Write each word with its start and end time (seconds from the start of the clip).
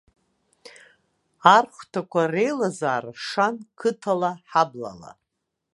Архәҭақәа 1.55 2.21
реилазаара 2.33 3.11
шан 3.25 3.55
қыҭала, 3.79 4.31
ҳаблала. 4.49 5.11